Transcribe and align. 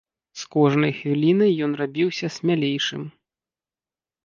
З 0.43 0.45
кожнай 0.53 0.91
хвілінай 0.99 1.51
ён 1.67 1.77
рабіўся 1.83 2.31
смялейшым. 2.39 3.07